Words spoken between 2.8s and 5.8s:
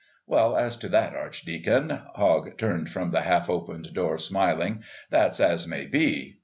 from the half opened door, smiling, "that's as